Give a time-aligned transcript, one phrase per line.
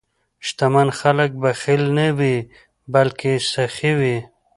[0.45, 2.35] شتمن خلک بخیل نه وي،
[2.93, 4.17] بلکې سخي وي.